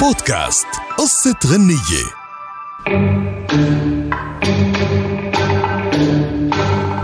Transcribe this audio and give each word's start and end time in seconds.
بودكاست 0.00 0.66
قصة 0.98 1.36
غنية. 1.46 2.04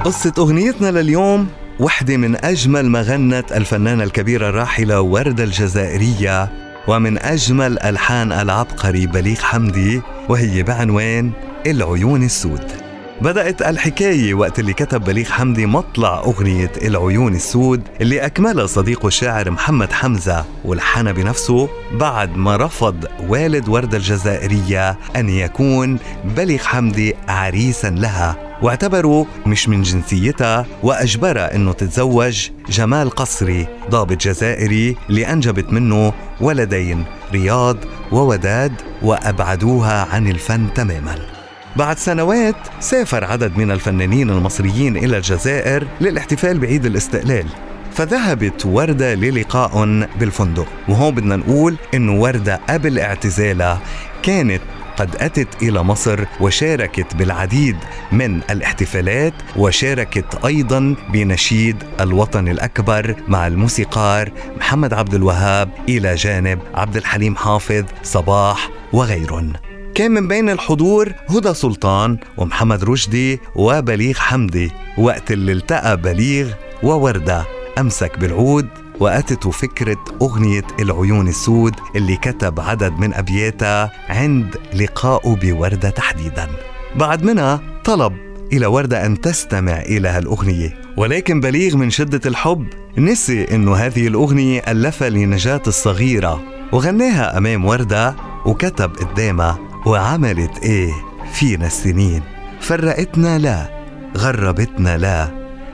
قصة 0.05 0.33
أغنيتنا 0.39 0.91
لليوم 0.91 1.49
وحدة 1.81 2.17
من 2.17 2.45
أجمل 2.45 2.89
ما 2.91 3.03
غنت 3.03 3.53
الفنانة 3.53 4.05
الكبيرة 4.05 4.49
الراحلة 4.49 5.01
وردة 5.01 5.45
الجزائرية 5.45 6.49
ومن 6.89 7.19
أجمل 7.19 7.79
ألحان 7.79 8.33
العبقري 8.33 9.07
بليغ 9.07 9.41
حمدي 9.41 10.03
وهي 10.29 10.63
بعنوان 10.63 11.31
العيون 11.67 12.23
السود. 12.23 12.82
بدأت 13.21 13.63
الحكاية 13.63 14.35
وقت 14.35 14.59
اللي 14.59 14.73
كتب 14.73 15.05
بليغ 15.05 15.25
حمدي 15.25 15.67
مطلع 15.67 16.19
أغنية 16.19 16.73
العيون 16.83 17.35
السود 17.35 17.83
اللي 18.01 18.27
أكملها 18.27 18.67
صديقه 18.67 19.07
الشاعر 19.07 19.51
محمد 19.51 19.93
حمزة 19.93 20.45
ولحنها 20.65 21.13
بنفسه 21.13 21.69
بعد 21.93 22.37
ما 22.37 22.57
رفض 22.57 23.05
والد 23.29 23.69
وردة 23.69 23.97
الجزائرية 23.97 24.99
أن 25.17 25.29
يكون 25.29 25.99
بليغ 26.25 26.59
حمدي 26.59 27.15
عريسا 27.29 27.91
لها. 27.91 28.37
واعتبروا 28.63 29.25
مش 29.47 29.69
من 29.69 29.83
جنسيتها 29.83 30.67
وأجبرها 30.83 31.55
أنه 31.55 31.73
تتزوج 31.73 32.49
جمال 32.69 33.11
قصري 33.11 33.67
ضابط 33.91 34.17
جزائري 34.17 34.97
اللي 35.11 35.27
أنجبت 35.27 35.73
منه 35.73 36.13
ولدين 36.41 37.05
رياض 37.33 37.77
ووداد 38.13 38.73
وأبعدوها 39.03 40.07
عن 40.13 40.29
الفن 40.29 40.75
تماماً. 40.75 41.42
بعد 41.77 41.99
سنوات 41.99 42.57
سافر 42.81 43.25
عدد 43.25 43.59
من 43.59 43.71
الفنانين 43.71 44.31
المصريين 44.31 44.97
إلى 44.97 45.17
الجزائر 45.17 45.87
للاحتفال 46.01 46.59
بعيد 46.59 46.87
الاستقلال 46.87 47.47
فذهبت 47.93 48.67
وردة 48.67 49.15
للقاء 49.15 49.85
بالفندق. 50.21 50.67
وهون 50.89 51.15
بدنا 51.15 51.37
نقول 51.37 51.77
إنه 51.95 52.13
وردة 52.21 52.61
قبل 52.71 52.99
اعتزالها 52.99 53.81
كانت 54.23 54.61
قد 54.97 55.17
أتت 55.17 55.63
إلى 55.63 55.83
مصر 55.83 56.25
وشاركت 56.41 57.17
بالعديد 57.17 57.77
من 58.13 58.41
الاحتفالات 58.51 59.35
وشاركت 59.57 60.45
أيضا 60.45 60.97
بنشيد 61.13 61.77
الوطن 62.01 62.49
الأكبر 62.49 63.15
مع 63.29 63.47
الموسيقار 63.47 64.33
محمد 64.57 64.95
عبد 64.95 65.15
الوهاب 65.15 65.71
إلى 65.89 66.15
جانب 66.15 66.59
عبد 66.75 66.97
الحليم 66.97 67.37
حافظ 67.37 67.85
صباح 68.03 68.71
وغيرهم. 68.93 69.72
كان 69.95 70.11
من 70.11 70.29
بين 70.29 70.51
الحضور 70.51 71.13
هدى 71.29 71.55
سلطان 71.55 72.19
ومحمد 72.37 72.85
رشدي 72.85 73.41
وبليغ 73.57 74.15
حمدي. 74.15 74.71
وقت 74.99 75.31
اللي 75.33 75.53
التقى 75.53 75.97
بليغ 75.97 76.49
ووردة 76.83 77.45
أمسك 77.79 78.19
بالعود 78.19 78.69
وأتته 79.01 79.51
فكرة 79.51 80.05
أغنية 80.23 80.65
العيون 80.81 81.29
السود 81.29 81.75
اللي 81.97 82.17
كتب 82.17 82.61
عدد 82.61 82.93
من 82.93 83.15
أبياتها 83.15 83.93
عند 84.09 84.57
لقائه 84.75 85.37
بوردة 85.37 85.91
تحديدا. 85.91 86.49
بعد 86.97 87.23
منها 87.23 87.61
طلب 87.85 88.13
إلى 88.53 88.67
وردة 88.67 89.07
أن 89.07 89.21
تستمع 89.21 89.81
إلى 89.81 90.09
هالأغنية. 90.09 90.83
ولكن 90.97 91.41
بليغ 91.41 91.77
من 91.77 91.91
شدة 91.91 92.21
الحب 92.27 92.67
نسي 92.99 93.45
أنه 93.45 93.75
هذه 93.75 94.07
الأغنية 94.07 94.61
ألفها 94.69 95.09
لنجاة 95.09 95.63
الصغيرة. 95.67 96.43
وغناها 96.73 97.39
أمام 97.39 97.65
وردة 97.65 98.17
وكتب 98.47 98.97
قدامها 98.97 99.72
وعملت 99.87 100.59
إيه 100.63 100.93
فينا 101.33 101.67
السنين؟ 101.67 102.23
فرقتنا 102.61 103.39
لا 103.39 103.69
غربتنا 104.17 104.99
لا 104.99 105.29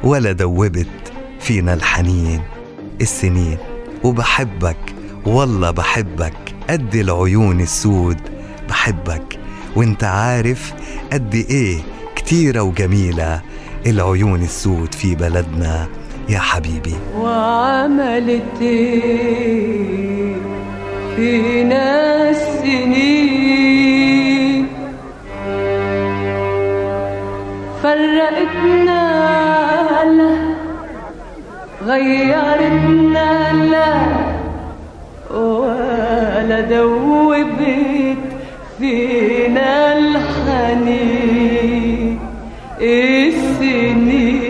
ولا 0.05 0.33
دوبت 0.33 0.87
فينا 1.41 1.75
الحنين. 1.75 2.41
السنين 3.01 3.59
وبحبك 4.05 4.77
والله 5.27 5.71
بحبك 5.71 6.35
قد 6.71 6.95
العيون 6.95 7.61
السود 7.61 8.21
بحبك. 8.69 9.39
وانت 9.77 10.05
عارف 10.05 10.75
قد 11.13 11.35
إيه 11.35 11.79
كتيرة 12.17 12.63
وجميلة 12.63 13.41
العيون 13.87 14.43
السود 14.43 14.95
في 14.95 15.15
بلدنا 15.15 15.87
يا 16.29 16.39
حبيبي. 16.39 16.95
وعملت 17.17 18.61
إيه 18.61 20.35
فينا 21.17 22.31
السنين؟ 22.31 23.28
غيرتنا 31.89 33.53
لا 33.53 33.93
ولا 35.31 36.61
دوبت 36.61 38.19
فينا 38.79 39.99
الحنين 39.99 41.39
السنين 42.81 44.49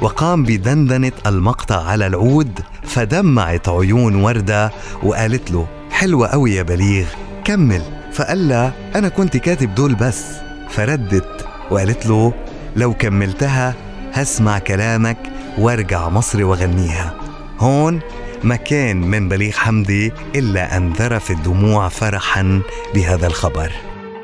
وقام 0.00 0.42
بدندنة 0.42 1.12
المقطع 1.26 1.84
على 1.86 2.06
العود 2.06 2.60
فدمعت 2.82 3.68
عيون 3.68 4.14
وردة 4.14 4.70
وقالت 5.02 5.50
له 5.50 5.66
حلوة 5.90 6.28
قوي 6.28 6.54
يا 6.54 6.62
بليغ 6.62 7.06
كمل. 7.44 7.99
فقال 8.12 8.48
لها 8.48 8.72
أنا 8.94 9.08
كنت 9.08 9.36
كاتب 9.36 9.74
دول 9.74 9.94
بس. 9.94 10.24
فردت 10.68 11.46
وقالت 11.70 12.06
له 12.06 12.32
لو 12.76 12.94
كملتها 12.94 13.74
هسمع 14.12 14.58
كلامك 14.58 15.18
وارجع 15.58 16.08
مصر 16.08 16.44
وغنيها. 16.44 17.14
هون 17.58 18.00
ما 18.44 18.56
كان 18.56 18.96
من 18.96 19.28
بليغ 19.28 19.52
حمدي 19.52 20.12
إلا 20.34 20.76
أن 20.76 20.92
ذرف 20.92 21.30
الدموع 21.30 21.88
فرحا 21.88 22.62
بهذا 22.94 23.26
الخبر. 23.26 23.72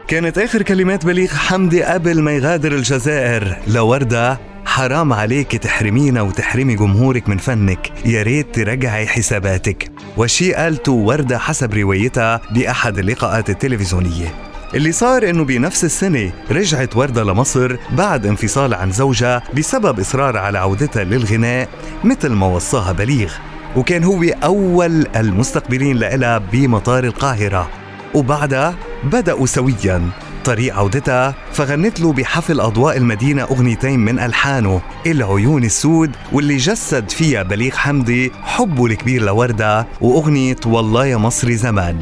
كانت 0.09 0.39
آخر 0.39 0.63
كلمات 0.63 1.07
بليغ 1.07 1.29
حمدي 1.29 1.83
قبل 1.83 2.23
ما 2.23 2.33
يغادر 2.33 2.73
الجزائر. 2.73 3.57
لوردة 3.67 4.39
حرام 4.77 5.13
عليك 5.13 5.57
تحرمينا 5.57 6.23
وتحرمي 6.23 6.75
جمهورك 6.75 7.29
من 7.29 7.39
فنك. 7.39 7.93
يا 8.05 8.23
ريت 8.23 8.55
ترجعي 8.55 9.07
حساباتك. 9.07 9.91
وشي 10.17 10.55
قالته 10.55 10.93
وردة 10.93 11.39
حسب 11.39 11.75
روايتها 11.75 12.41
بأحد 12.51 12.99
اللقاءات 12.99 13.51
التلفزيونية. 13.51 14.35
اللي 14.75 14.93
صار 14.93 15.31
إنه 15.31 15.45
بنفس 15.45 15.85
السنة 15.85 16.33
رجعت 16.51 16.97
وردة 16.97 17.25
لمصر 17.25 17.77
بعد 17.93 18.27
انفصال 18.27 18.75
عن 18.75 18.93
زوجها 18.93 19.43
بسبب 19.57 20.01
إصرار 20.01 20.37
على 20.37 20.59
عودتها 20.59 21.05
للغناء 21.05 21.69
مثل 22.05 22.29
ما 22.29 22.47
وصاها 22.47 22.93
بليغ. 22.93 23.33
وكان 23.77 24.05
هو 24.05 24.23
أول 24.45 25.07
المستقبلين 25.17 25.99
لها 25.99 26.39
بمطار 26.39 27.05
القاهرة. 27.05 27.69
وبعدها 28.15 28.75
بدأوا 29.05 29.47
سويا. 29.47 30.11
طريق 30.47 30.75
عودتها 30.75 31.35
فغنت 31.53 32.01
له 32.01 32.13
بحفل 32.13 32.61
أضواء 32.61 32.97
المدينة 32.97 33.43
أغنيتين 33.43 34.01
من 34.01 34.19
ألحانه 34.19 34.83
العيون 35.07 35.65
السود 35.65 36.11
واللي 36.33 36.57
جسد 36.57 37.11
فيها 37.11 37.43
بليغ 37.43 37.77
حمدي 37.77 38.33
حبه 38.43 38.87
الكبير 38.87 39.23
لوردة 39.23 39.87
وأغنية 40.01 40.57
والله 40.67 41.07
يا 41.07 41.17
مصري 41.17 41.57
زمان. 41.57 41.99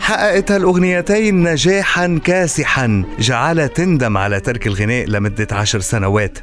حققت 0.00 0.52
هالأغنيتين 0.52 1.42
نجاحا 1.52 2.20
كاسحا 2.24 3.04
جعلها 3.18 3.66
تندم 3.66 4.16
على 4.16 4.40
ترك 4.40 4.66
الغناء 4.66 5.06
لمدة 5.06 5.48
عشر 5.52 5.80
سنوات 5.80 6.38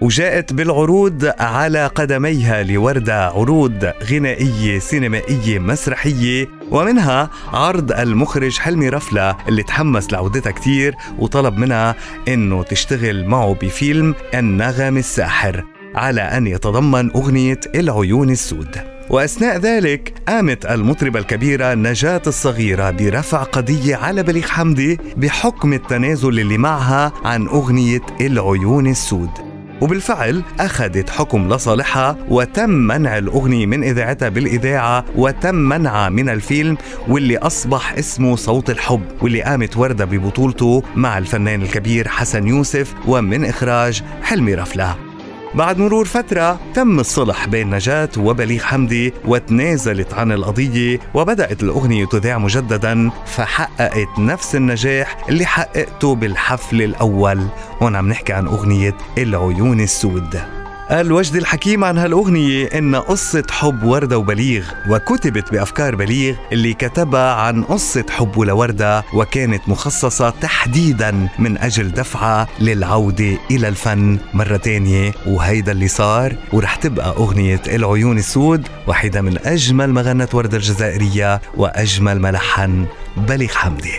وجاءت 0.00 0.52
بالعروض 0.52 1.32
على 1.40 1.86
قدميها 1.86 2.62
لوردة 2.62 3.26
عروض 3.26 3.92
غنائية 4.10 4.78
سينمائية 4.78 5.58
مسرحية 5.58 6.46
ومنها 6.70 7.30
عرض 7.52 7.92
المخرج 7.92 8.58
حلمي 8.58 8.88
رفلة 8.88 9.36
اللي 9.48 9.62
تحمس 9.62 10.12
لعودتها 10.12 10.50
كتير 10.52 10.94
وطلب 11.18 11.58
منها 11.58 11.94
إنه 12.28 12.62
تشتغل 12.62 13.26
معه 13.26 13.54
بفيلم 13.62 14.14
النغم 14.34 14.96
الساحر 14.96 15.64
على 15.94 16.20
أن 16.20 16.46
يتضمن 16.46 17.10
أغنية 17.10 17.60
العيون 17.74 18.30
السود. 18.30 18.76
وأثناء 19.10 19.58
ذلك 19.58 20.14
قامت 20.28 20.66
المطربة 20.66 21.18
الكبيرة 21.18 21.74
نجاة 21.74 22.22
الصغيرة 22.26 22.90
برفع 22.90 23.42
قضية 23.42 23.96
على 23.96 24.22
بليغ 24.22 24.46
حمدي 24.46 24.98
بحكم 25.16 25.72
التنازل 25.72 26.40
اللي 26.40 26.58
معها 26.58 27.12
عن 27.24 27.46
أغنية 27.46 28.02
العيون 28.20 28.86
السود. 28.86 29.49
وبالفعل 29.80 30.42
أخذت 30.60 31.10
حكم 31.10 31.54
لصالحها 31.54 32.16
وتم 32.28 32.70
منع 32.70 33.18
الأغنية 33.18 33.66
من 33.66 33.84
إذاعتها 33.84 34.28
بالإذاعة 34.28 35.04
وتم 35.16 35.54
منعها 35.54 36.08
من 36.08 36.28
الفيلم 36.28 36.76
واللي 37.08 37.38
أصبح 37.38 37.92
اسمه 37.92 38.36
صوت 38.36 38.70
الحب 38.70 39.02
واللي 39.22 39.42
قامت 39.42 39.76
وردة 39.76 40.04
ببطولته 40.04 40.82
مع 40.96 41.18
الفنان 41.18 41.62
الكبير 41.62 42.08
حسن 42.08 42.46
يوسف 42.46 42.94
ومن 43.06 43.44
إخراج 43.44 44.02
حلمي 44.22 44.54
رفلة. 44.54 45.09
بعد 45.54 45.78
مرور 45.78 46.04
فترة 46.04 46.60
تم 46.74 47.00
الصلح 47.00 47.46
بين 47.46 47.70
نجاة 47.70 48.08
وبليغ 48.18 48.62
حمدي 48.62 49.12
وتنازلت 49.24 50.14
عن 50.14 50.32
القضية 50.32 51.00
وبدأت 51.14 51.62
الأغنية 51.62 52.06
تذاع 52.06 52.38
مجددا 52.38 53.10
فحققت 53.26 54.18
نفس 54.18 54.54
النجاح 54.54 55.28
اللي 55.28 55.46
حققته 55.46 56.14
بالحفل 56.14 56.82
الأول. 56.82 57.46
عم 57.82 58.08
نحكي 58.08 58.32
عن 58.32 58.46
أغنية 58.46 58.94
العيون 59.18 59.80
السود. 59.80 60.59
قال 60.90 61.12
وجد 61.12 61.36
الحكيم 61.36 61.84
عن 61.84 61.98
هالأغنية 61.98 62.66
إن 62.66 62.96
قصة 62.96 63.44
حب 63.50 63.82
وردة 63.82 64.18
وبليغ 64.18 64.64
وكتبت 64.88 65.52
بأفكار 65.52 65.96
بليغ 65.96 66.36
اللي 66.52 66.74
كتبها 66.74 67.34
عن 67.34 67.64
قصة 67.64 68.04
حبه 68.10 68.44
لوردة 68.44 69.04
وكانت 69.14 69.68
مخصصة 69.68 70.30
تحديدا 70.30 71.28
من 71.38 71.58
أجل 71.58 71.92
دفعة 71.92 72.48
للعودة 72.60 73.38
إلى 73.50 73.68
الفن. 73.68 74.18
مرة 74.34 74.56
تانية 74.56 75.12
وهيدا 75.26 75.72
اللي 75.72 75.88
صار 75.88 76.36
ورح 76.52 76.74
تبقى 76.76 77.16
أغنية 77.16 77.62
العيون 77.66 78.18
السود 78.18 78.68
واحدة 78.86 79.20
من 79.20 79.38
أجمل 79.38 79.92
ما 79.92 80.02
غنت 80.02 80.34
وردة 80.34 80.56
الجزائرية 80.56 81.40
وأجمل 81.56 82.20
ما 82.20 82.32
لحن 82.32 82.86
بليغ 83.16 83.48
حمدي. 83.48 83.94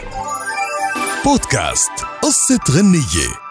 بودكاست 1.25 1.91
قصة 2.21 2.59
غنية. 2.71 3.50